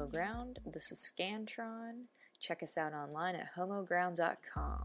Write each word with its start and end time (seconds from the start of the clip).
Homo 0.00 0.10
Ground. 0.10 0.60
This 0.64 0.90
is 0.90 1.12
Scantron. 1.12 2.04
Check 2.40 2.62
us 2.62 2.78
out 2.78 2.94
online 2.94 3.34
at 3.34 3.54
homoground.com. 3.54 4.84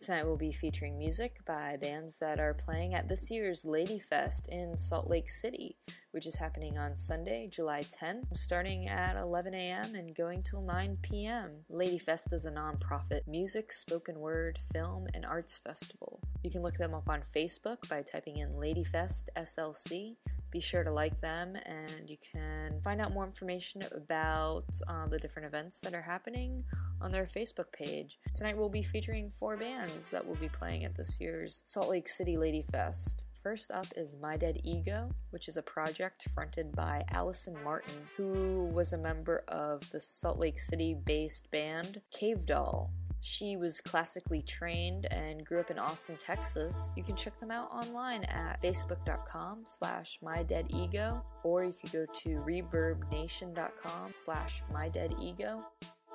Tonight 0.00 0.26
we'll 0.26 0.36
be 0.36 0.50
featuring 0.50 0.98
music 0.98 1.36
by 1.46 1.76
bands 1.80 2.18
that 2.18 2.40
are 2.40 2.54
playing 2.54 2.94
at 2.94 3.08
this 3.08 3.30
year's 3.30 3.62
Ladyfest 3.62 4.48
in 4.48 4.76
Salt 4.76 5.08
Lake 5.08 5.28
City, 5.28 5.76
which 6.10 6.26
is 6.26 6.36
happening 6.36 6.76
on 6.76 6.96
Sunday, 6.96 7.46
July 7.46 7.82
10th, 7.82 8.36
starting 8.36 8.88
at 8.88 9.16
11 9.16 9.54
a.m. 9.54 9.94
and 9.94 10.16
going 10.16 10.42
till 10.42 10.62
9 10.62 10.98
p.m. 11.02 11.64
Ladyfest 11.70 12.32
is 12.32 12.46
a 12.46 12.50
non-profit 12.50 13.28
music, 13.28 13.70
spoken 13.70 14.18
word, 14.18 14.58
film, 14.72 15.06
and 15.14 15.24
arts 15.24 15.56
festival. 15.56 16.20
You 16.42 16.50
can 16.50 16.62
look 16.62 16.78
them 16.78 16.94
up 16.94 17.08
on 17.08 17.20
Facebook 17.20 17.88
by 17.88 18.02
typing 18.02 18.38
in 18.38 18.54
Ladyfest 18.54 19.28
SLC. 19.36 20.16
Be 20.50 20.60
sure 20.60 20.82
to 20.82 20.90
like 20.90 21.20
them, 21.20 21.56
and 21.66 22.08
you 22.08 22.16
can 22.32 22.80
find 22.80 23.00
out 23.00 23.12
more 23.12 23.26
information 23.26 23.82
about 23.94 24.64
uh, 24.88 25.06
the 25.06 25.18
different 25.18 25.46
events 25.46 25.80
that 25.82 25.92
are 25.94 26.02
happening 26.02 26.64
on 27.02 27.12
their 27.12 27.26
Facebook 27.26 27.70
page. 27.72 28.18
Tonight 28.32 28.56
we'll 28.56 28.70
be 28.70 28.82
featuring 28.82 29.28
four 29.28 29.58
bands 29.58 30.10
that 30.10 30.26
will 30.26 30.36
be 30.36 30.48
playing 30.48 30.84
at 30.84 30.96
this 30.96 31.20
year's 31.20 31.62
Salt 31.66 31.90
Lake 31.90 32.08
City 32.08 32.38
Lady 32.38 32.62
Fest. 32.62 33.24
First 33.42 33.70
up 33.70 33.86
is 33.94 34.16
My 34.20 34.36
Dead 34.36 34.58
Ego, 34.64 35.10
which 35.30 35.48
is 35.48 35.56
a 35.56 35.62
project 35.62 36.26
fronted 36.34 36.72
by 36.74 37.04
Allison 37.10 37.56
Martin, 37.62 38.08
who 38.16 38.70
was 38.72 38.92
a 38.92 38.98
member 38.98 39.44
of 39.48 39.88
the 39.90 40.00
Salt 40.00 40.38
Lake 40.38 40.58
City 40.58 40.94
based 40.94 41.50
band 41.50 42.00
Cave 42.10 42.46
Doll. 42.46 42.90
She 43.20 43.56
was 43.56 43.80
classically 43.80 44.42
trained 44.42 45.06
and 45.10 45.44
grew 45.44 45.60
up 45.60 45.70
in 45.70 45.78
Austin, 45.78 46.16
Texas. 46.16 46.90
You 46.96 47.02
can 47.02 47.16
check 47.16 47.38
them 47.40 47.50
out 47.50 47.70
online 47.72 48.24
at 48.24 48.62
facebook.com 48.62 49.64
slash 49.66 50.18
mydeadego, 50.22 51.22
or 51.42 51.64
you 51.64 51.72
could 51.72 51.92
go 51.92 52.06
to 52.06 52.28
reverbnation.com 52.46 54.12
slash 54.14 54.62
mydeadego. 54.72 55.62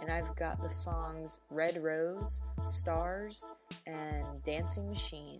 And 0.02 0.12
I've 0.12 0.36
got 0.36 0.62
the 0.62 0.70
songs 0.70 1.40
Red 1.50 1.82
Rose, 1.82 2.42
Stars, 2.66 3.48
and 3.86 4.42
Dancing 4.44 4.90
Machine. 4.90 5.40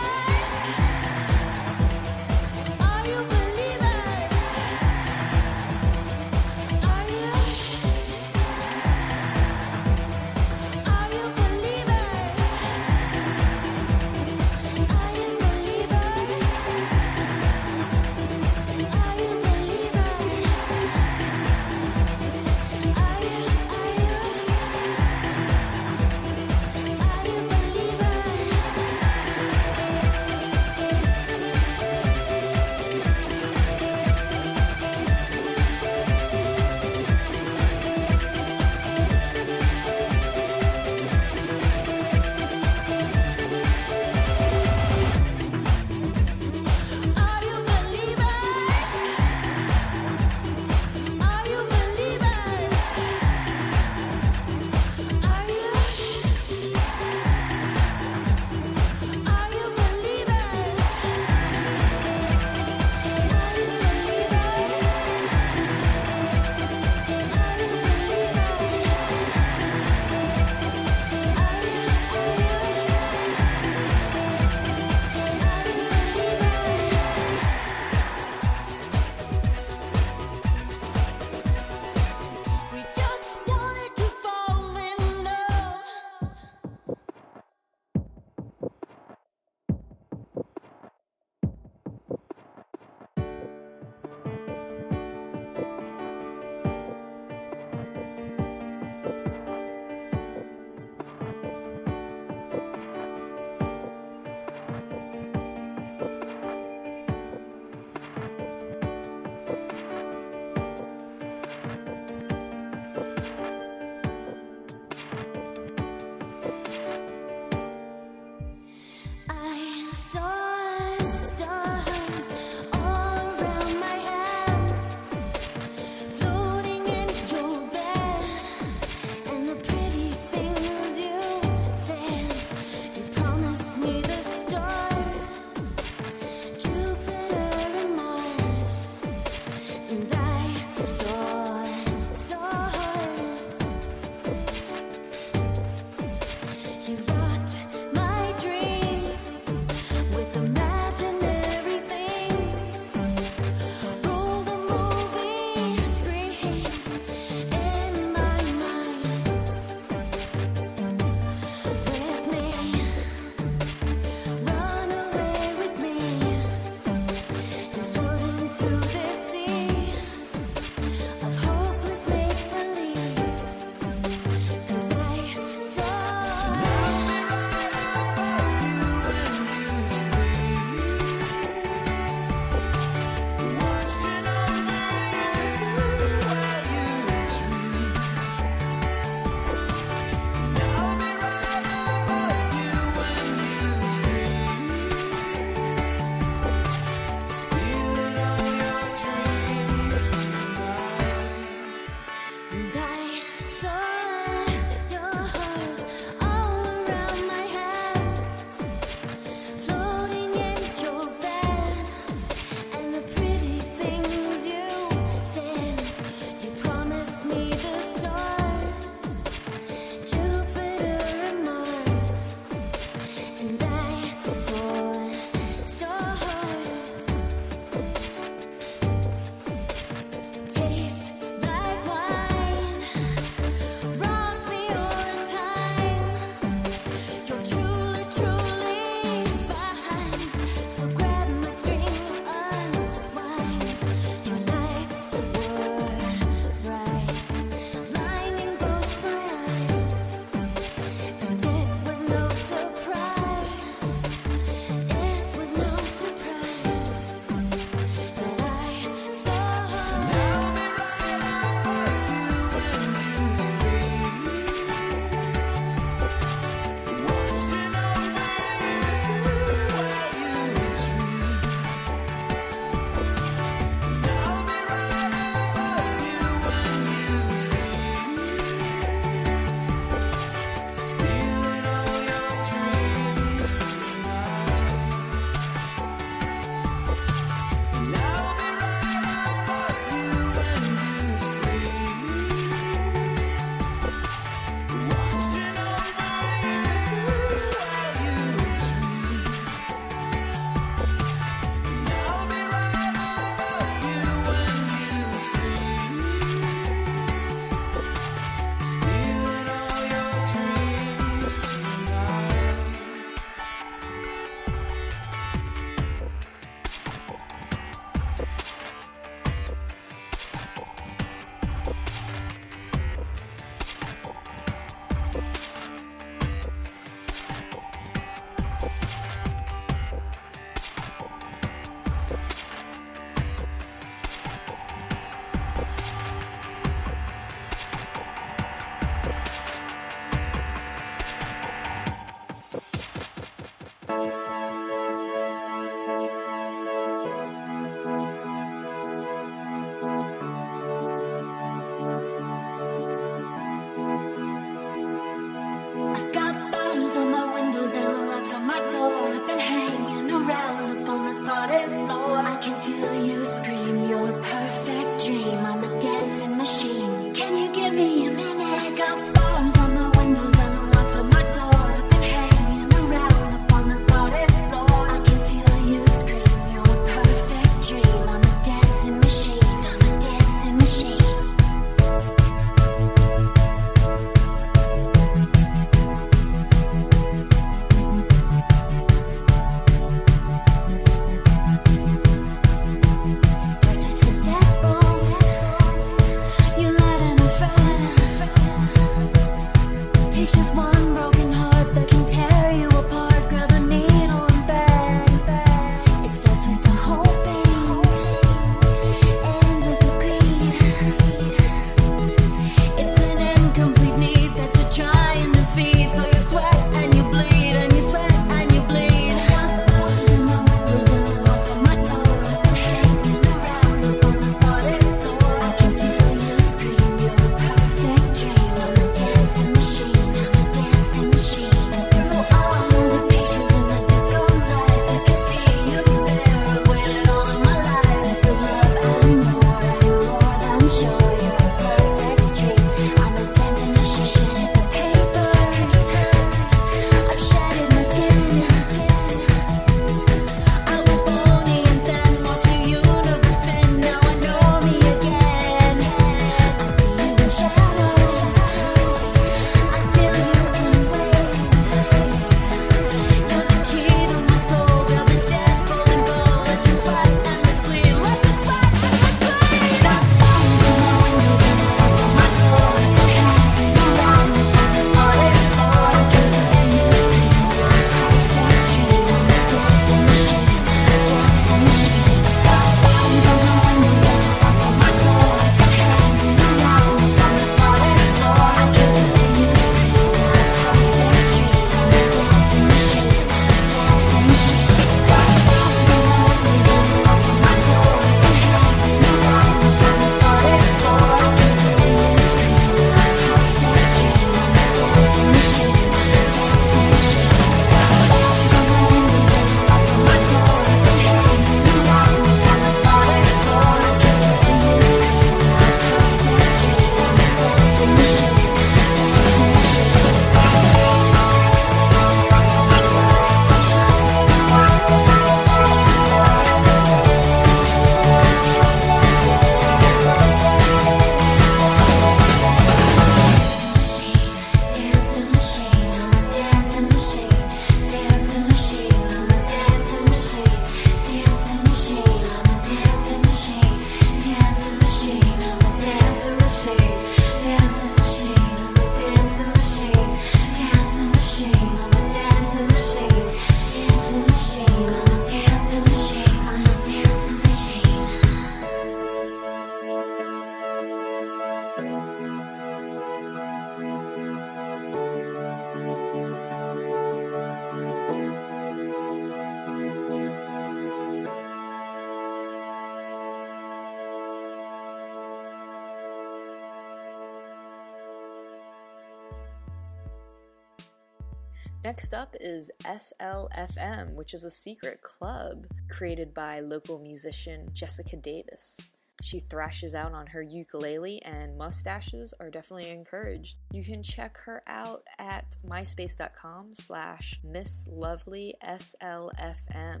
Next 581.82 582.12
up 582.12 582.36
is 582.38 582.70
SLFM, 582.84 584.12
which 584.12 584.34
is 584.34 584.44
a 584.44 584.50
secret 584.50 585.00
club 585.00 585.66
created 585.88 586.34
by 586.34 586.60
local 586.60 586.98
musician 586.98 587.70
Jessica 587.72 588.16
Davis. 588.16 588.90
She 589.22 589.40
thrashes 589.40 589.94
out 589.94 590.12
on 590.12 590.26
her 590.28 590.42
ukulele, 590.42 591.22
and 591.22 591.56
mustaches 591.56 592.34
are 592.38 592.50
definitely 592.50 592.90
encouraged. 592.90 593.56
You 593.72 593.82
can 593.82 594.02
check 594.02 594.36
her 594.44 594.62
out 594.66 595.04
at 595.18 595.56
myspace.com 595.66 596.74
slash 596.74 597.40
misslovelyslfm. 597.46 600.00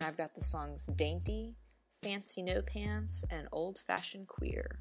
I've 0.00 0.16
got 0.16 0.34
the 0.34 0.44
songs 0.44 0.88
Dainty, 0.96 1.54
Fancy 1.92 2.42
No 2.42 2.60
Pants, 2.62 3.24
and 3.30 3.46
Old 3.52 3.78
Fashioned 3.78 4.26
Queer. 4.26 4.80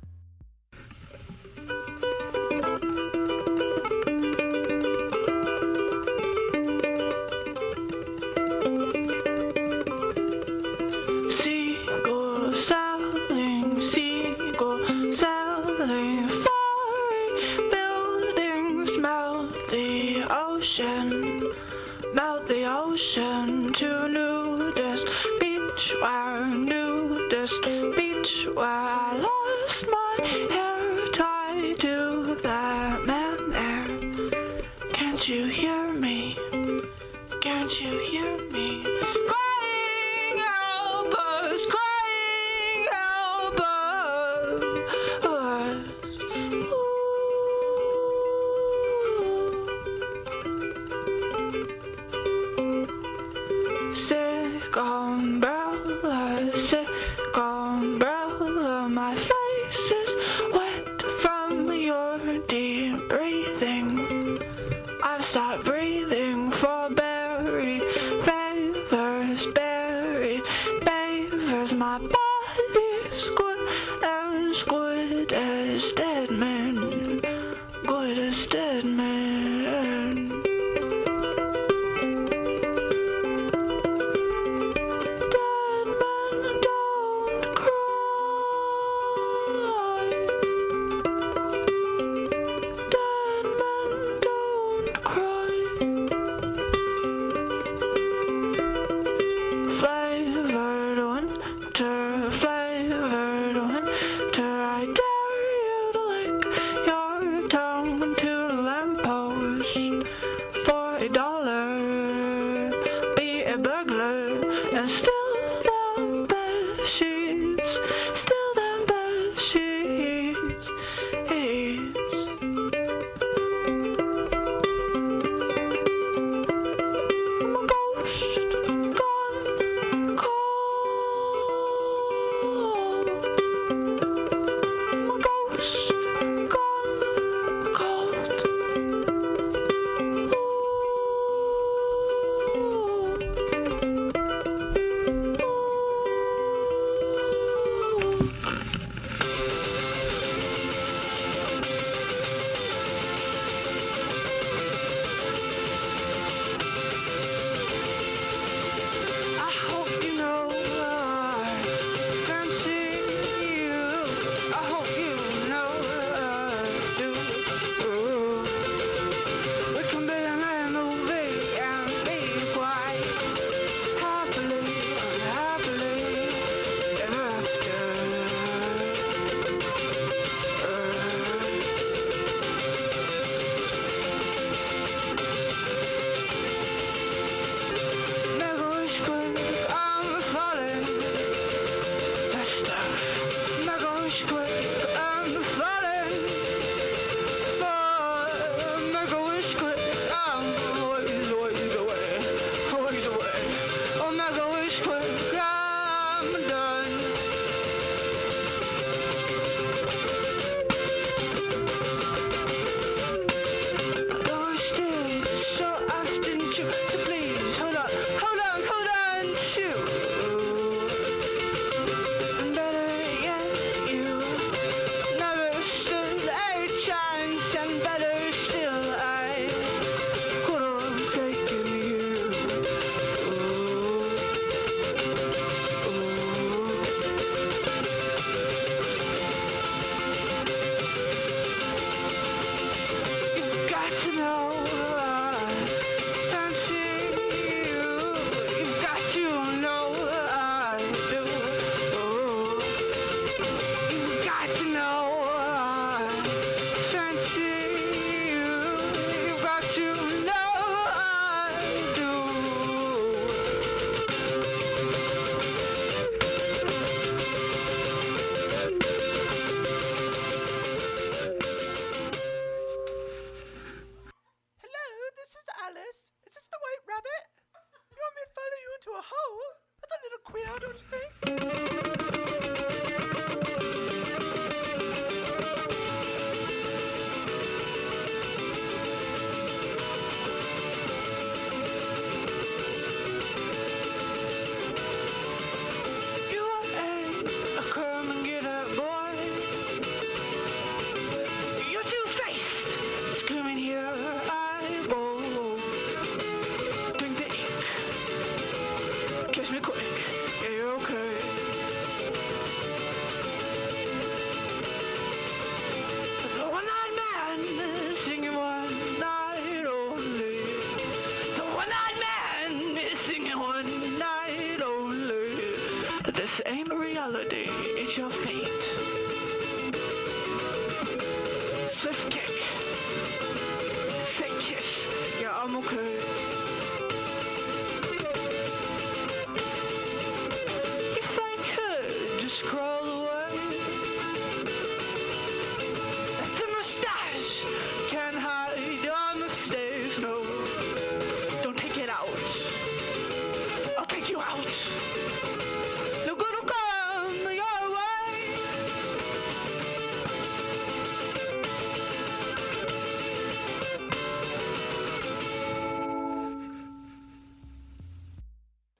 I'm 335.59 336.06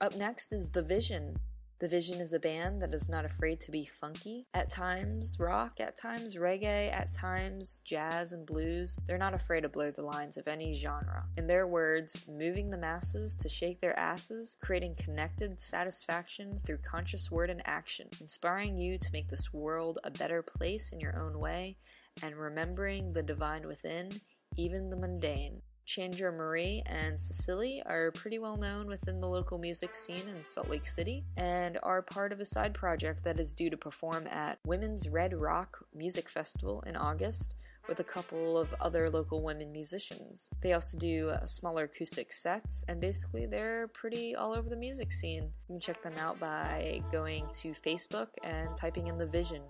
Up 0.07 0.15
next 0.15 0.53
is 0.53 0.71
The 0.71 0.83
Vision. 0.83 1.35
The 1.79 1.89
Vision 1.89 2.21
is 2.21 2.31
a 2.31 2.39
band 2.39 2.81
that 2.81 2.93
is 2.93 3.09
not 3.09 3.25
afraid 3.25 3.59
to 3.59 3.71
be 3.71 3.83
funky. 3.83 4.47
At 4.53 4.69
times 4.69 5.35
rock, 5.37 5.81
at 5.81 5.97
times 5.97 6.37
reggae, 6.37 6.93
at 6.93 7.11
times 7.11 7.81
jazz 7.83 8.31
and 8.31 8.45
blues. 8.45 8.95
They're 9.05 9.17
not 9.17 9.33
afraid 9.33 9.63
to 9.63 9.69
blur 9.69 9.91
the 9.91 10.03
lines 10.03 10.37
of 10.37 10.47
any 10.47 10.71
genre. 10.71 11.25
In 11.35 11.47
their 11.47 11.67
words, 11.67 12.15
moving 12.25 12.69
the 12.69 12.77
masses 12.77 13.35
to 13.35 13.49
shake 13.49 13.81
their 13.81 13.99
asses, 13.99 14.55
creating 14.61 14.95
connected 14.95 15.59
satisfaction 15.59 16.61
through 16.65 16.77
conscious 16.77 17.29
word 17.29 17.49
and 17.49 17.61
action, 17.65 18.07
inspiring 18.21 18.77
you 18.77 18.97
to 18.97 19.11
make 19.11 19.27
this 19.27 19.51
world 19.51 19.99
a 20.05 20.09
better 20.09 20.41
place 20.41 20.93
in 20.93 21.01
your 21.01 21.19
own 21.21 21.37
way, 21.37 21.75
and 22.23 22.37
remembering 22.37 23.11
the 23.11 23.23
divine 23.23 23.67
within, 23.67 24.21
even 24.55 24.89
the 24.89 24.95
mundane. 24.95 25.63
Chandra 25.87 26.33
Marie 26.33 26.83
and 26.85 27.19
Cecily 27.19 27.81
are 27.85 28.11
pretty 28.11 28.39
well 28.39 28.57
known 28.57 28.87
within 28.87 29.21
the 29.21 29.27
local 29.27 29.57
music 29.57 29.95
scene 29.95 30.27
in 30.27 30.45
Salt 30.45 30.69
Lake 30.69 30.85
City 30.85 31.23
and 31.37 31.79
are 31.81 32.01
part 32.01 32.33
of 32.33 32.41
a 32.41 32.45
side 32.45 32.73
project 32.73 33.23
that 33.23 33.39
is 33.39 33.53
due 33.53 33.69
to 33.69 33.77
perform 33.77 34.27
at 34.27 34.59
Women's 34.65 35.07
Red 35.07 35.33
Rock 35.33 35.85
Music 35.95 36.29
Festival 36.29 36.83
in 36.85 36.97
August 36.97 37.55
with 37.87 38.01
a 38.01 38.03
couple 38.03 38.57
of 38.57 38.75
other 38.81 39.09
local 39.09 39.41
women 39.41 39.71
musicians. 39.71 40.49
They 40.61 40.73
also 40.73 40.97
do 40.97 41.29
uh, 41.29 41.45
smaller 41.45 41.85
acoustic 41.85 42.33
sets, 42.33 42.83
and 42.89 42.99
basically 42.99 43.45
they're 43.45 43.87
pretty 43.87 44.35
all 44.35 44.53
over 44.53 44.69
the 44.69 44.75
music 44.75 45.13
scene. 45.13 45.53
You 45.69 45.75
can 45.75 45.79
check 45.79 46.03
them 46.03 46.17
out 46.19 46.37
by 46.37 47.01
going 47.13 47.45
to 47.59 47.71
Facebook 47.71 48.27
and 48.43 48.75
typing 48.75 49.07
in 49.07 49.17
the 49.17 49.25
vision. 49.25 49.61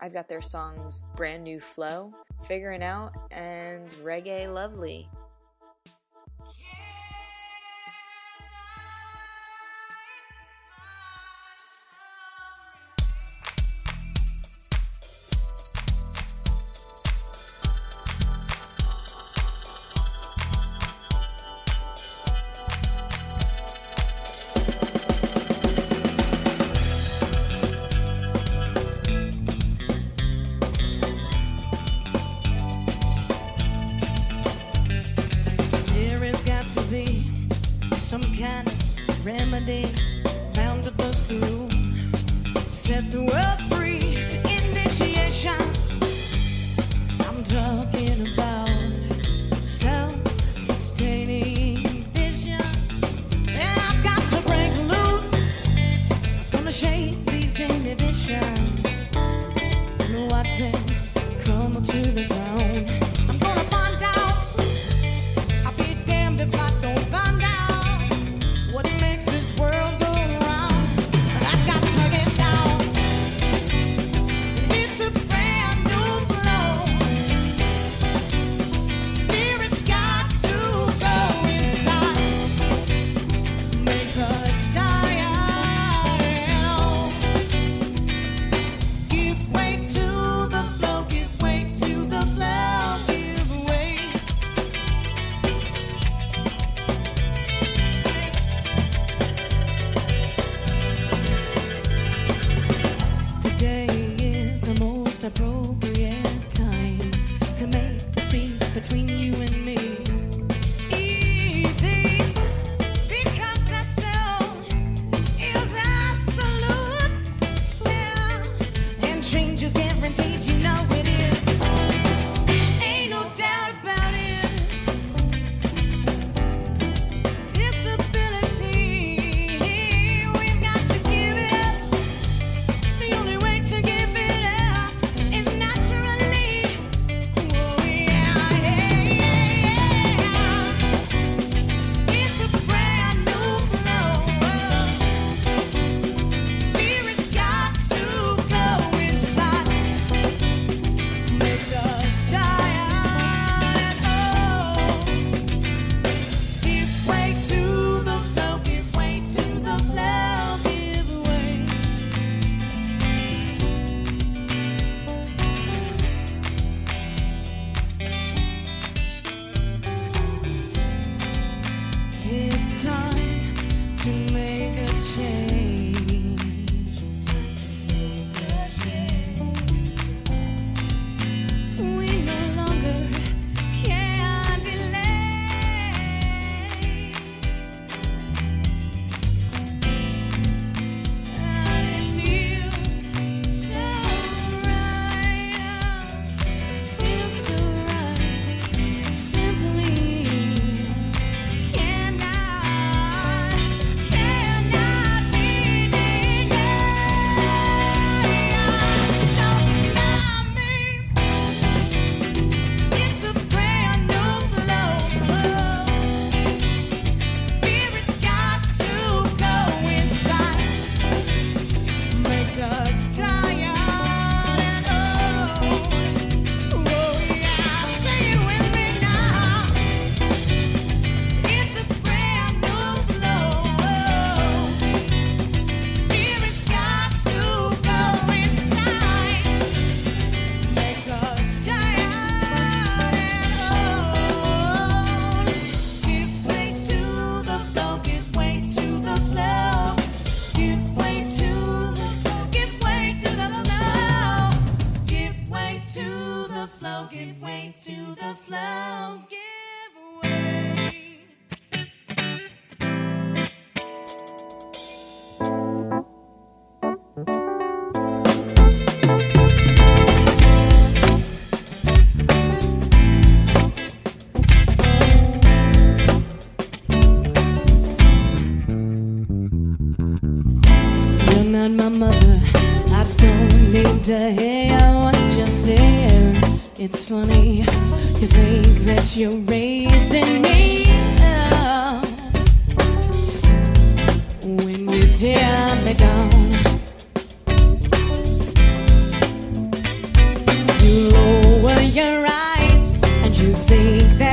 I've 0.00 0.12
got 0.12 0.28
their 0.28 0.42
songs 0.42 1.04
Brand 1.14 1.44
New 1.44 1.60
Flow, 1.60 2.12
Figuring 2.42 2.82
Out, 2.82 3.12
and 3.30 3.88
Reggae 4.02 4.52
Lovely. 4.52 5.08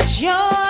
Think 0.10 0.26
that 0.26 0.69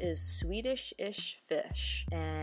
is 0.00 0.20
Swedish 0.20 0.92
Ish 0.98 1.36
Fish, 1.46 2.06
and 2.12 2.37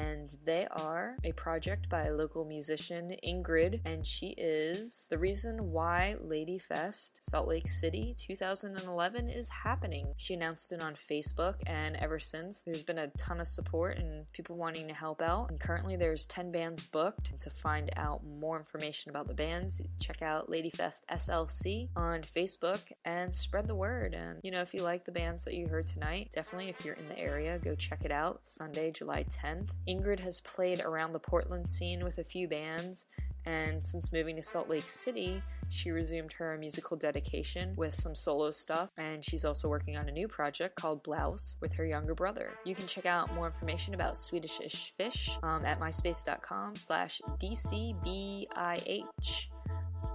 they 0.45 0.67
are 0.71 1.17
a 1.23 1.31
project 1.33 1.89
by 1.89 2.09
local 2.09 2.45
musician 2.45 3.15
Ingrid, 3.25 3.81
and 3.85 4.05
she 4.05 4.35
is 4.37 5.07
the 5.09 5.17
reason 5.17 5.71
why 5.71 6.15
Ladyfest 6.23 7.21
Salt 7.21 7.47
Lake 7.47 7.67
City 7.67 8.15
2011 8.17 9.29
is 9.29 9.49
happening. 9.49 10.13
She 10.17 10.33
announced 10.33 10.71
it 10.71 10.81
on 10.81 10.95
Facebook, 10.95 11.55
and 11.65 11.95
ever 11.97 12.19
since, 12.19 12.63
there's 12.63 12.83
been 12.83 12.97
a 12.97 13.07
ton 13.17 13.39
of 13.39 13.47
support 13.47 13.97
and 13.97 14.31
people 14.31 14.55
wanting 14.57 14.87
to 14.87 14.93
help 14.93 15.21
out. 15.21 15.49
And 15.49 15.59
currently, 15.59 15.95
there's 15.95 16.25
10 16.25 16.51
bands 16.51 16.83
booked. 16.83 17.39
To 17.39 17.49
find 17.49 17.91
out 17.97 18.23
more 18.23 18.57
information 18.57 19.09
about 19.09 19.27
the 19.27 19.33
bands, 19.33 19.81
check 19.99 20.21
out 20.21 20.49
Ladyfest 20.49 21.01
SLC 21.11 21.89
on 21.95 22.21
Facebook 22.21 22.79
and 23.03 23.35
spread 23.35 23.67
the 23.67 23.75
word. 23.75 24.13
And 24.13 24.39
you 24.43 24.51
know, 24.51 24.61
if 24.61 24.73
you 24.73 24.81
like 24.81 25.05
the 25.05 25.11
bands 25.11 25.45
that 25.45 25.53
you 25.53 25.67
heard 25.67 25.87
tonight, 25.87 26.31
definitely 26.33 26.69
if 26.69 26.83
you're 26.83 26.95
in 26.95 27.07
the 27.07 27.17
area, 27.19 27.59
go 27.59 27.75
check 27.75 28.03
it 28.03 28.11
out. 28.11 28.39
Sunday, 28.45 28.91
July 28.91 29.23
10th. 29.23 29.69
Ingrid 29.87 30.14
has 30.19 30.41
played 30.41 30.81
around 30.81 31.13
the 31.13 31.19
Portland 31.19 31.69
scene 31.69 32.03
with 32.03 32.17
a 32.17 32.23
few 32.23 32.47
bands. 32.47 33.05
And 33.45 33.85
since 33.85 34.11
moving 34.11 34.35
to 34.37 34.41
Salt 34.41 34.69
Lake 34.69 34.89
City, 34.89 35.43
she 35.69 35.91
resumed 35.91 36.33
her 36.33 36.57
musical 36.57 36.97
dedication 36.97 37.75
with 37.75 37.93
some 37.93 38.15
solo 38.15 38.49
stuff, 38.49 38.89
and 38.97 39.23
she's 39.23 39.45
also 39.45 39.67
working 39.67 39.97
on 39.97 40.09
a 40.09 40.11
new 40.11 40.27
project 40.27 40.75
called 40.75 41.03
Blouse 41.03 41.57
with 41.61 41.73
her 41.73 41.85
younger 41.85 42.15
brother. 42.15 42.53
You 42.63 42.73
can 42.73 42.87
check 42.87 43.05
out 43.05 43.33
more 43.35 43.45
information 43.45 43.93
about 43.93 44.17
Swedish 44.17 44.59
Fish 44.97 45.37
um, 45.43 45.63
at 45.63 45.79
myspace.com 45.79 46.75
slash 46.75 47.21
dcbih. 47.39 48.47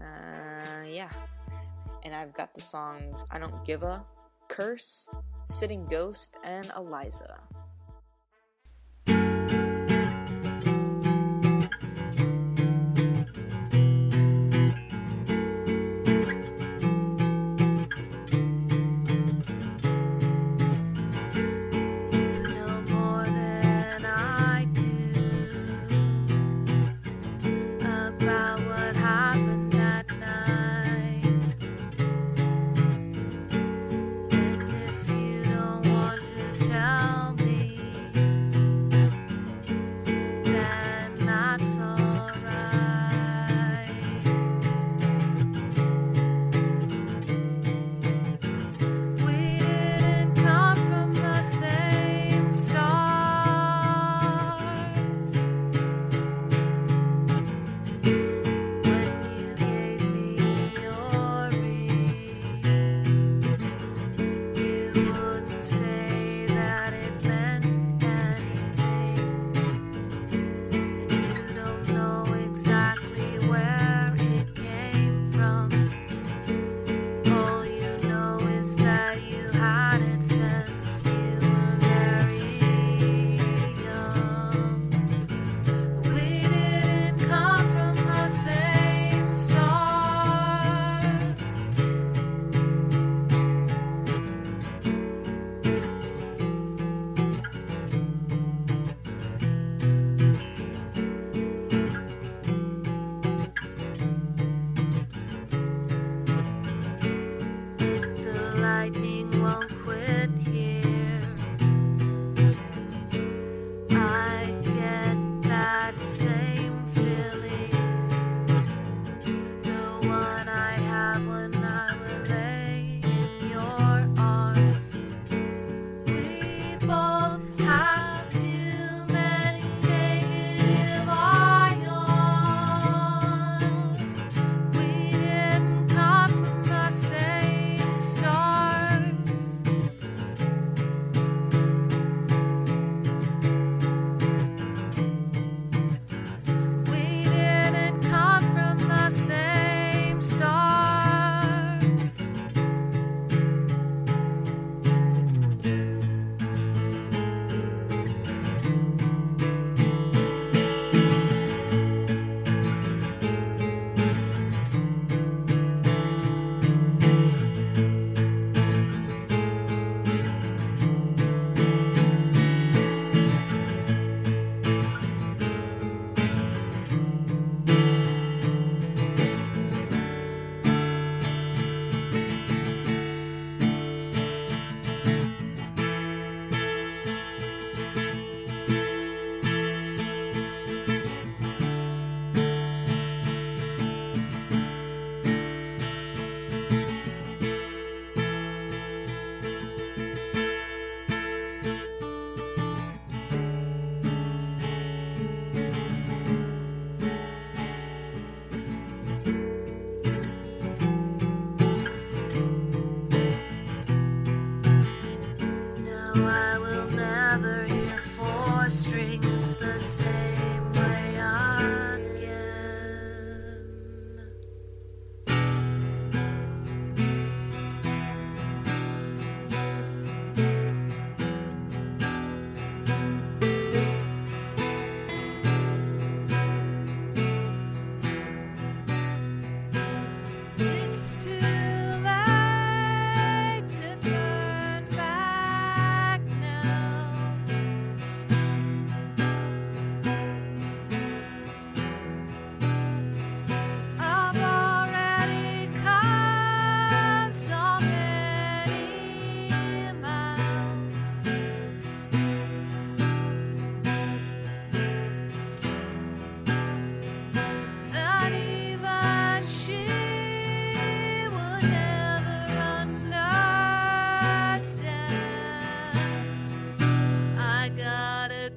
Uh, 0.00 0.84
yeah. 0.88 1.10
And 2.04 2.14
I've 2.14 2.32
got 2.32 2.54
the 2.54 2.60
songs 2.60 3.26
I 3.30 3.38
Don't 3.38 3.64
Give 3.64 3.82
a, 3.82 4.04
Curse, 4.48 5.08
Sitting 5.44 5.86
Ghost, 5.86 6.36
and 6.42 6.72
Eliza. 6.76 7.38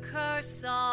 Curse 0.02 0.64
on 0.64 0.93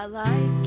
I 0.00 0.06
like 0.06 0.59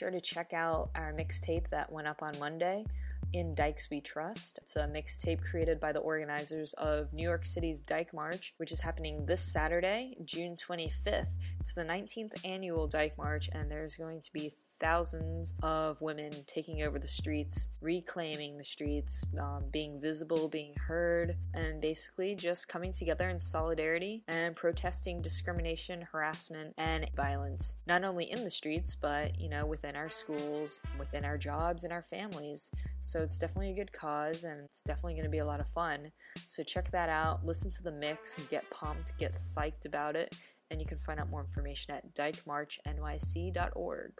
sure 0.00 0.10
to 0.10 0.18
check 0.18 0.54
out 0.54 0.88
our 0.94 1.12
mixtape 1.12 1.68
that 1.68 1.92
went 1.92 2.08
up 2.08 2.22
on 2.22 2.32
Monday. 2.38 2.86
In 3.34 3.54
Dykes 3.54 3.90
We 3.90 4.00
Trust. 4.00 4.58
It's 4.62 4.76
a 4.76 4.88
mixtape 4.88 5.42
created 5.42 5.78
by 5.78 5.92
the 5.92 6.00
organizers 6.00 6.72
of 6.78 7.12
New 7.12 7.22
York 7.22 7.44
City's 7.44 7.82
Dyke 7.82 8.14
March, 8.14 8.54
which 8.56 8.72
is 8.72 8.80
happening 8.80 9.26
this 9.26 9.42
Saturday, 9.42 10.16
June 10.24 10.56
25th. 10.56 11.34
It's 11.60 11.74
the 11.74 11.84
19th 11.84 12.32
annual 12.46 12.88
Dyke 12.88 13.18
March, 13.18 13.50
and 13.52 13.70
there's 13.70 13.98
going 13.98 14.22
to 14.22 14.32
be 14.32 14.52
thousands 14.80 15.54
of 15.62 16.00
women 16.00 16.32
taking 16.46 16.82
over 16.82 16.98
the 16.98 17.06
streets, 17.06 17.68
reclaiming 17.80 18.58
the 18.58 18.64
streets, 18.64 19.22
um, 19.40 19.64
being 19.70 20.00
visible, 20.00 20.48
being 20.48 20.74
heard, 20.74 21.36
and 21.54 21.80
basically 21.80 22.34
just 22.34 22.68
coming 22.68 22.92
together 22.92 23.28
in 23.28 23.40
solidarity 23.40 24.24
and 24.26 24.56
protesting 24.56 25.22
discrimination, 25.22 26.06
harassment, 26.12 26.74
and 26.78 27.06
violence, 27.14 27.76
not 27.86 28.04
only 28.04 28.30
in 28.30 28.42
the 28.44 28.50
streets, 28.50 28.96
but, 28.96 29.38
you 29.38 29.48
know, 29.48 29.66
within 29.66 29.94
our 29.96 30.08
schools, 30.08 30.80
within 30.98 31.24
our 31.24 31.38
jobs, 31.38 31.84
and 31.84 31.92
our 31.92 32.02
families. 32.02 32.70
So 33.00 33.20
it's 33.20 33.38
definitely 33.38 33.70
a 33.70 33.76
good 33.76 33.92
cause, 33.92 34.44
and 34.44 34.64
it's 34.64 34.82
definitely 34.82 35.14
going 35.14 35.24
to 35.24 35.30
be 35.30 35.38
a 35.38 35.46
lot 35.46 35.60
of 35.60 35.68
fun. 35.68 36.10
So 36.46 36.62
check 36.62 36.90
that 36.90 37.08
out, 37.08 37.44
listen 37.44 37.70
to 37.72 37.82
the 37.82 37.92
mix, 37.92 38.38
and 38.38 38.48
get 38.48 38.68
pumped, 38.70 39.16
get 39.18 39.32
psyched 39.32 39.84
about 39.84 40.16
it. 40.16 40.34
And 40.70 40.80
you 40.80 40.86
can 40.86 40.98
find 40.98 41.18
out 41.18 41.28
more 41.28 41.40
information 41.40 41.94
at 41.94 42.14
dykemarchnyc.org. 42.14 44.12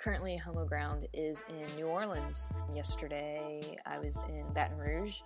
Currently, 0.00 0.40
Homoground 0.42 1.06
is 1.12 1.44
in 1.50 1.76
New 1.76 1.84
Orleans. 1.84 2.48
Yesterday, 2.74 3.76
I 3.84 3.98
was 3.98 4.18
in 4.30 4.46
Baton 4.54 4.78
Rouge, 4.78 5.20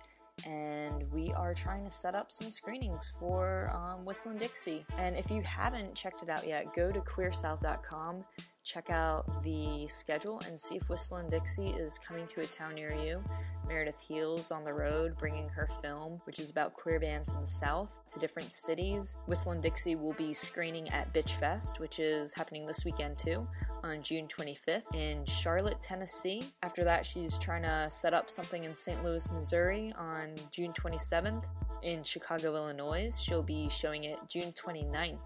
and 0.45 1.09
we 1.13 1.31
are 1.31 1.53
trying 1.53 1.85
to 1.85 1.89
set 1.89 2.13
up 2.13 2.29
some 2.29 2.51
screenings 2.51 3.13
for 3.17 3.71
um, 3.73 4.03
Whistling 4.03 4.37
Dixie. 4.37 4.85
And 4.97 5.15
if 5.15 5.31
you 5.31 5.41
haven't 5.43 5.95
checked 5.95 6.23
it 6.23 6.29
out 6.29 6.45
yet, 6.45 6.73
go 6.73 6.91
to 6.91 6.99
queersouth.com, 6.99 8.25
check 8.65 8.89
out 8.89 9.43
the 9.43 9.87
schedule, 9.87 10.41
and 10.45 10.59
see 10.59 10.75
if 10.75 10.89
Whistling 10.89 11.29
Dixie 11.29 11.69
is 11.69 11.97
coming 11.97 12.27
to 12.27 12.41
a 12.41 12.45
town 12.45 12.75
near 12.75 12.93
you. 12.93 13.23
Meredith 13.67 13.99
Heels 13.99 14.51
on 14.51 14.63
the 14.63 14.73
road, 14.73 15.17
bringing 15.17 15.47
her 15.49 15.67
film, 15.81 16.19
which 16.25 16.39
is 16.39 16.49
about 16.49 16.73
queer 16.73 16.99
bands 16.99 17.31
in 17.31 17.39
the 17.39 17.47
South, 17.47 17.97
to 18.11 18.19
different 18.19 18.51
cities. 18.51 19.17
Whistling 19.27 19.61
Dixie 19.61 19.95
will 19.95 20.13
be 20.13 20.33
screening 20.33 20.89
at 20.89 21.13
Bitch 21.13 21.31
Fest, 21.31 21.79
which 21.79 21.99
is 21.99 22.33
happening 22.33 22.65
this 22.65 22.83
weekend 22.83 23.17
too, 23.17 23.47
on 23.85 24.01
June 24.01 24.27
25th 24.27 24.83
in 24.95 25.23
Charlotte, 25.25 25.79
Tennessee. 25.79 26.43
After 26.63 26.83
that, 26.83 27.05
she's 27.05 27.37
trying 27.37 27.63
to 27.63 27.87
set 27.89 28.13
up 28.13 28.29
something 28.29 28.63
in 28.63 28.75
St. 28.75 29.03
Louis, 29.03 29.31
Missouri 29.31 29.93
on 29.97 30.35
June 30.51 30.73
27th. 30.73 31.43
In 31.83 32.03
Chicago, 32.03 32.55
Illinois, 32.55 33.15
she'll 33.21 33.43
be 33.43 33.69
showing 33.69 34.05
it 34.05 34.17
June 34.27 34.51
29th 34.53 35.19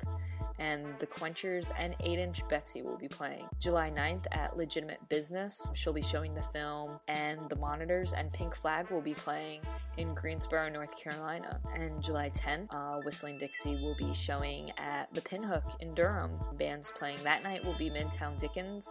and 0.60 0.86
the 1.00 1.08
Quenchers 1.08 1.72
and 1.80 1.96
8 2.02 2.20
Inch 2.20 2.48
Betsy 2.50 2.82
will 2.82 2.98
be 2.98 3.08
playing. 3.08 3.48
July 3.60 3.90
9th 3.90 4.26
at 4.32 4.58
Legitimate 4.58 5.00
Business, 5.10 5.72
she'll 5.74 5.94
be 5.94 6.02
showing 6.02 6.34
the 6.36 6.42
film, 6.42 7.00
and 7.08 7.50
The 7.50 7.56
Monitors 7.56 8.14
and 8.14 8.32
Pink 8.32 8.54
Flag 8.56 8.92
will 8.92 9.02
be 9.02 9.14
playing 9.14 9.62
in 9.98 10.14
Greensboro, 10.14 10.70
North 10.70 10.96
Carolina. 10.98 11.60
And 11.76 12.04
July 12.04 12.30
10th, 12.32 12.68
uh, 12.72 13.00
Whistling 13.04 13.38
Dixie 13.38 13.76
will 13.76 13.96
be 13.96 14.14
showing 14.14 14.72
at 14.78 15.14
The 15.14 15.22
Pinhook 15.22 15.64
in 15.80 15.94
Durham. 15.94 16.32
Bands 16.58 16.92
playing 16.94 17.24
that 17.24 17.42
night 17.42 17.64
will 17.64 17.78
be 17.78 17.90
Midtown 17.90 18.38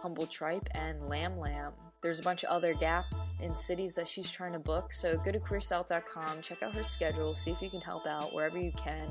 Humble 0.01 0.27
Tripe, 0.27 0.67
and 0.71 1.01
Lamb 1.09 1.35
Lamb. 1.35 1.73
There's 2.01 2.19
a 2.19 2.23
bunch 2.23 2.43
of 2.43 2.49
other 2.49 2.73
gaps 2.73 3.35
in 3.41 3.55
cities 3.55 3.95
that 3.95 4.07
she's 4.07 4.31
trying 4.31 4.53
to 4.53 4.59
book, 4.59 4.91
so 4.91 5.17
go 5.17 5.31
to 5.31 5.39
queersouth.com, 5.39 6.41
check 6.41 6.63
out 6.63 6.73
her 6.73 6.83
schedule, 6.83 7.35
see 7.35 7.51
if 7.51 7.61
you 7.61 7.69
can 7.69 7.81
help 7.81 8.07
out 8.07 8.33
wherever 8.33 8.57
you 8.57 8.71
can. 8.73 9.09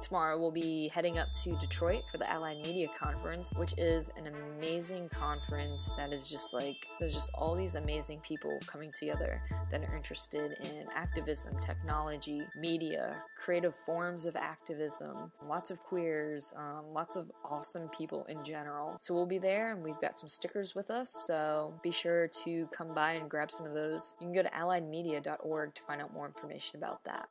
Tomorrow 0.00 0.38
we'll 0.38 0.52
be 0.52 0.88
heading 0.94 1.18
up 1.18 1.32
to 1.42 1.56
Detroit 1.56 2.04
for 2.10 2.18
the 2.18 2.30
Allied 2.30 2.58
Media 2.64 2.88
Conference, 2.96 3.52
which 3.56 3.74
is 3.76 4.10
an 4.16 4.28
amazing 4.28 5.08
conference 5.08 5.90
that 5.96 6.12
is 6.12 6.28
just 6.28 6.54
like 6.54 6.86
there's 7.00 7.12
just 7.12 7.30
all 7.34 7.54
these 7.54 7.74
amazing 7.74 8.20
people 8.20 8.58
coming 8.66 8.92
together 8.92 9.42
that 9.70 9.82
are 9.82 9.96
interested 9.96 10.52
in 10.62 10.84
activism, 10.94 11.58
technology, 11.60 12.42
media, 12.56 13.22
creative 13.36 13.74
forms 13.74 14.24
of 14.24 14.36
activism, 14.36 15.32
lots 15.46 15.70
of 15.70 15.80
queers, 15.80 16.54
um, 16.56 16.84
lots 16.92 17.16
of 17.16 17.30
awesome 17.44 17.88
people 17.88 18.24
in 18.28 18.42
general. 18.44 18.96
So 19.00 19.14
we'll 19.14 19.26
be 19.26 19.38
there 19.38 19.72
and 19.72 19.82
we've 19.82 20.00
got 20.00 20.18
some 20.18 20.28
stickers 20.28 20.74
with 20.74 20.90
us, 20.90 21.10
so 21.10 21.74
be 21.82 21.90
sure 21.90 22.28
to 22.44 22.68
come 22.68 22.94
by 22.94 23.12
and 23.12 23.28
grab 23.28 23.50
some 23.50 23.66
of 23.66 23.74
those. 23.74 24.14
You 24.20 24.26
can 24.26 24.34
go 24.34 24.42
to 24.42 24.50
alliedmedia.org 24.50 25.74
to 25.74 25.82
find 25.82 26.00
out 26.00 26.14
more 26.14 26.26
information 26.26 26.76
about 26.78 27.04
that. 27.04 27.28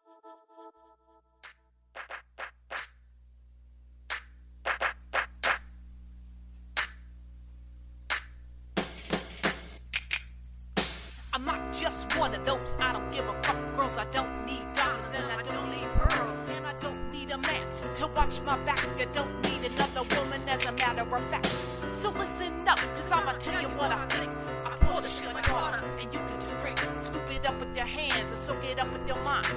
I 13.97 14.05
don't 14.05 14.45
need 14.45 14.63
diamonds 14.75 15.13
and 15.15 15.31
I 15.31 15.41
don't 15.41 15.71
need 15.71 15.91
pearls. 15.91 16.47
And 16.49 16.65
I 16.65 16.73
don't 16.73 17.11
need 17.11 17.31
a 17.31 17.37
man 17.39 17.65
to 17.95 18.07
watch 18.15 18.39
my 18.45 18.57
back. 18.59 18.85
I 18.95 19.05
don't 19.05 19.33
need 19.45 19.71
another 19.71 20.03
woman, 20.15 20.47
as 20.47 20.65
a 20.65 20.71
matter 20.73 21.01
of 21.01 21.29
fact. 21.29 21.47
So 21.93 22.09
listen 22.09 22.67
up, 22.67 22.77
cause 22.77 23.11
I'ma 23.11 23.31
tell 23.33 23.59
you 23.59 23.69
what 23.69 23.91
I 23.91 24.05
think. 24.09 24.31
I 24.63 24.75
pour 24.85 25.01
the 25.01 25.09
shit 25.09 25.33
water, 25.51 25.83
and 25.83 26.13
you 26.13 26.19
can 26.19 26.39
just 26.39 26.59
drink. 26.59 26.79
Scoop 27.01 27.31
it 27.31 27.49
up 27.49 27.59
with 27.59 27.75
your 27.75 27.87
hands 27.87 28.29
and 28.29 28.37
soak 28.37 28.63
it 28.65 28.79
up 28.79 28.91
with 28.91 29.07
your 29.07 29.19
mind. 29.23 29.47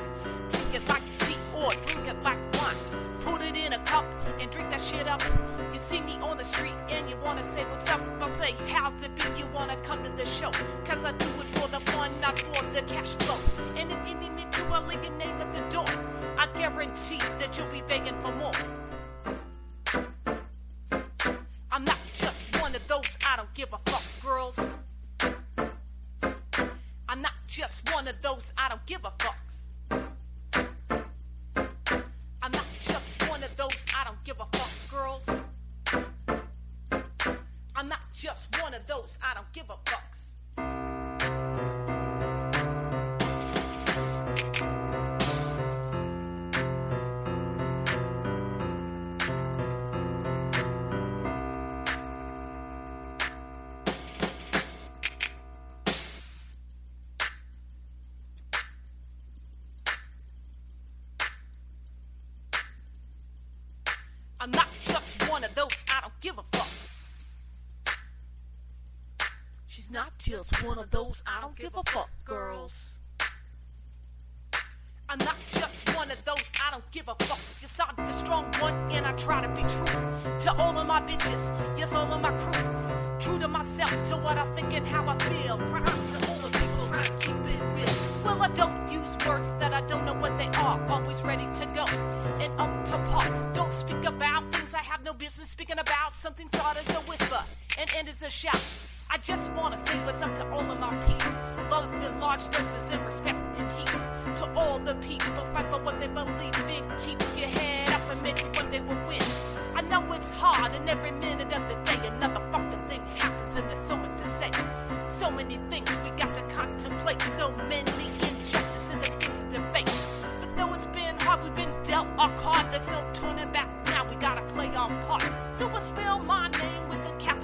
Drink 0.49 0.75
it 0.75 0.89
like 0.89 1.03
tea 1.19 1.37
or 1.55 1.71
drink 1.87 2.09
it 2.09 2.23
like 2.23 2.50
in 3.73 3.81
a 3.81 3.85
cup 3.85 4.05
and 4.41 4.51
drink 4.51 4.69
that 4.71 4.81
shit 4.81 5.07
up. 5.07 5.23
You 5.73 5.79
see 5.79 6.01
me 6.03 6.17
on 6.23 6.37
the 6.37 6.45
street 6.45 6.75
and 6.91 7.09
you 7.09 7.17
wanna 7.25 7.43
say 7.43 7.65
what's 7.65 7.89
up. 7.91 8.01
I'll 8.21 8.35
say, 8.37 8.55
how's 8.69 9.01
it 9.03 9.15
be? 9.15 9.41
You 9.41 9.47
wanna 9.55 9.77
come 9.77 10.03
to 10.03 10.11
the 10.11 10.27
show? 10.27 10.51
Cause 10.85 11.05
I 11.05 11.13
do 11.13 11.27
it 11.27 11.49
for 11.55 11.69
the 11.69 11.81
fun, 11.93 12.11
not 12.21 12.39
for 12.39 12.65
the 12.65 12.83
cash 12.83 13.11
flow. 13.21 13.39
And 13.77 13.91
if 13.91 14.09
you 14.09 14.15
need 14.15 14.33
me 14.37 14.45
to, 14.51 14.65
I'll 14.75 14.83
leave 14.83 15.05
your 15.05 15.15
name 15.19 15.37
at 15.37 15.53
the 15.53 15.61
door. 15.75 15.85
I 16.39 16.47
guarantee 16.53 17.19
that 17.39 17.57
you'll 17.57 17.71
be 17.71 17.83
begging 17.87 18.19
for 18.19 18.33
more. 18.33 18.53
I'm 21.71 21.85
not 21.85 21.99
just 22.19 22.61
one 22.61 22.75
of 22.75 22.87
those 22.89 23.17
I 23.27 23.37
don't 23.37 23.55
give 23.55 23.73
a 23.73 23.91
fuck 23.91 24.05
girls. 24.25 24.59
I'm 27.09 27.21
not 27.21 27.35
just 27.47 27.93
one 27.95 28.09
of 28.09 28.21
those 28.21 28.53
I 28.59 28.69
don't 28.69 28.85
give 28.87 29.05
a 29.05 29.11
fucks. 29.19 29.30
Don't 39.41 39.53
give 39.53 39.71
a 39.71 39.80
one 70.65 70.79
of 70.79 70.91
those 70.91 71.23
I 71.27 71.41
don't 71.41 71.57
give 71.57 71.75
a 71.75 71.83
fuck 71.91 72.11
girls. 72.25 72.97
I'm 75.09 75.19
not 75.19 75.37
just 75.51 75.97
one 75.97 76.11
of 76.11 76.25
those 76.25 76.53
I 76.65 76.71
don't 76.71 76.91
give 76.93 77.09
a 77.09 77.15
fuck. 77.25 77.39
Just 77.61 77.81
I'm 77.81 77.97
the 77.97 78.13
strong 78.13 78.45
one 78.61 78.75
and 78.93 79.07
I 79.07 79.13
try 79.13 79.41
to 79.41 79.49
be 79.49 79.63
true 79.63 80.37
to 80.41 80.53
all 80.59 80.79
of 80.79 80.87
my 80.87 81.01
bitches. 81.01 81.79
Yes, 81.79 81.93
all 81.95 82.13
of 82.13 82.23
my 82.23 82.33
crew. 82.33 83.19
True 83.19 83.39
to 83.39 83.49
myself, 83.49 83.91
to 84.09 84.17
what 84.17 84.39
I 84.39 84.45
think 84.45 84.73
and 84.73 84.87
how 84.87 85.09
I 85.09 85.19
feel. 85.19 85.59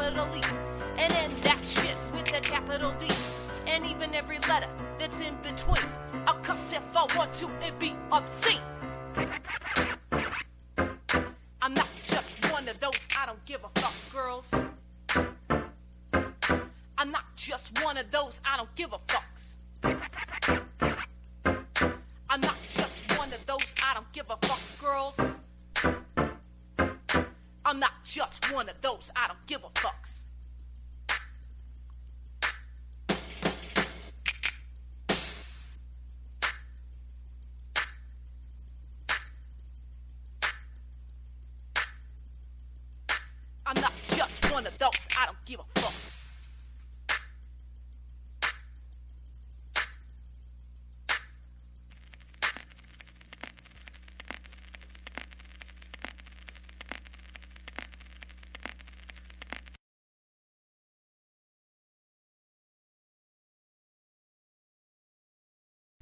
Capital 0.07 0.37
E. 0.37 0.41
And 0.99 1.13
end 1.13 1.33
that 1.43 1.59
shit 1.65 1.97
with 2.13 2.29
a 2.37 2.41
capital 2.41 2.93
D. 2.93 3.09
And 3.67 3.85
even 3.85 4.15
every 4.15 4.39
letter 4.49 4.69
that's 4.99 5.21
in 5.21 5.35
between. 5.43 5.85
I'll 6.27 6.35
cuss 6.35 6.73
if 6.73 6.97
I 6.97 7.07
want 7.17 7.33
to 7.35 7.49
and 7.65 7.79
be 7.79 7.93
obscene. 8.13 8.61